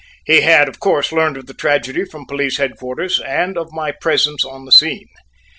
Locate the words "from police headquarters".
2.05-3.19